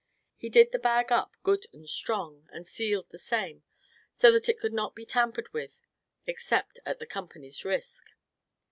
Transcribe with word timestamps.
He 0.35 0.49
did 0.49 0.71
the 0.71 0.79
bag 0.79 1.11
up 1.11 1.35
good 1.43 1.67
and 1.71 1.87
strong, 1.87 2.47
and 2.51 2.65
sealed 2.67 3.09
the 3.11 3.19
same, 3.19 3.61
so 4.15 4.31
that 4.31 4.49
it 4.49 4.57
could 4.57 4.73
not 4.73 4.95
be 4.95 5.05
tampered 5.05 5.53
with 5.53 5.79
except 6.25 6.79
at 6.87 6.97
the 6.97 7.05
company's 7.05 7.63
risk. 7.63 8.07